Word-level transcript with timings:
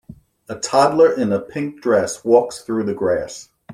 A 0.49 0.55
toddler 0.57 1.11
in 1.13 1.31
a 1.31 1.39
pink 1.39 1.79
dress 1.79 2.25
walks 2.25 2.63
through 2.63 2.85
the 2.85 2.93
grass. 2.95 3.49